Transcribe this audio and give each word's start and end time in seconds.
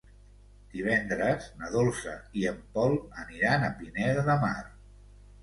Divendres 0.77 1.49
na 1.59 1.69
Dolça 1.75 2.15
i 2.41 2.47
en 2.53 2.57
Pol 2.79 2.97
aniran 3.25 3.67
a 3.67 3.71
Pineda 3.83 4.27
de 4.33 4.41
Mar. 4.49 4.59